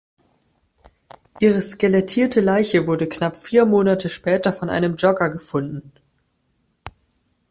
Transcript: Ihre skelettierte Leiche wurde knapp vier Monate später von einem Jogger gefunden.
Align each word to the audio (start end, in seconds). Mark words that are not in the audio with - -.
Ihre 1.39 1.61
skelettierte 1.61 2.41
Leiche 2.41 2.87
wurde 2.87 3.07
knapp 3.07 3.37
vier 3.37 3.67
Monate 3.67 4.09
später 4.09 4.51
von 4.51 4.67
einem 4.67 4.95
Jogger 4.95 5.29
gefunden. 5.29 5.91